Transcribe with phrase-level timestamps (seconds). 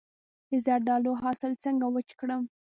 [0.49, 2.43] د زردالو حاصل څنګه وچ کړم؟